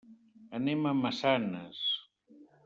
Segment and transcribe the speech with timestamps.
[0.59, 1.85] Anem a Massanes.